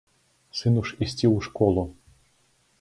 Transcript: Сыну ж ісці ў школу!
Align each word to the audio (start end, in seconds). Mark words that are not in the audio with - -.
Сыну 0.59 0.81
ж 0.91 0.95
ісці 1.03 1.27
ў 1.35 1.45
школу! 1.51 1.87